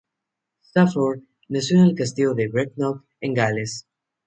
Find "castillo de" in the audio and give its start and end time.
1.93-2.47